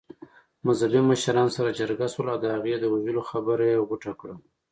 [0.65, 4.35] مذهبي مشران سره جرګه شول او د هغې د وژلو خبره يې غوټه کړه.